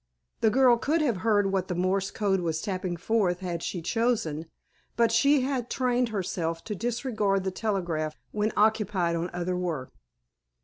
The 0.39 0.49
girl 0.49 0.77
could 0.77 0.99
have 1.03 1.17
heard 1.17 1.51
what 1.51 1.67
the 1.67 1.75
Morse 1.75 2.09
code 2.09 2.39
was 2.39 2.59
tapping 2.59 2.97
forth 2.97 3.41
had 3.41 3.61
she 3.61 3.83
chosen, 3.83 4.47
but 4.97 5.11
she 5.11 5.41
had 5.41 5.69
trained 5.69 6.09
herself 6.09 6.63
to 6.63 6.73
disregard 6.75 7.43
the 7.43 7.51
telegraph 7.51 8.17
when 8.31 8.51
occupied 8.57 9.15
on 9.15 9.29
other 9.31 9.55
work. 9.55 9.91